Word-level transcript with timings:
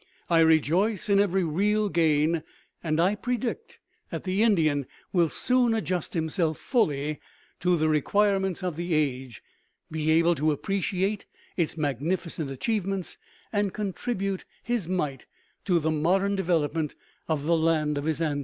I 0.31 0.39
rejoice 0.39 1.09
in 1.09 1.19
every 1.19 1.43
real 1.43 1.87
gain; 1.87 2.41
and 2.83 2.99
I 2.99 3.13
predict 3.13 3.77
that 4.09 4.23
the 4.23 4.41
Indian 4.41 4.87
will 5.13 5.29
soon 5.29 5.75
adjust 5.75 6.15
himself 6.15 6.57
fully 6.57 7.19
to 7.59 7.77
the 7.77 7.87
requirements 7.87 8.63
of 8.63 8.77
the 8.77 8.95
age, 8.95 9.43
be 9.91 10.09
able 10.09 10.33
to 10.33 10.51
appreciate 10.51 11.27
its 11.55 11.77
magnificent 11.77 12.49
achievements, 12.49 13.19
and 13.53 13.75
contribute 13.75 14.43
his 14.63 14.87
mite 14.89 15.27
to 15.65 15.77
the 15.77 15.91
modern 15.91 16.35
development 16.35 16.95
of 17.27 17.43
the 17.43 17.55
land 17.55 17.95
of 17.95 18.05
his 18.05 18.21
ancestors. 18.21 18.39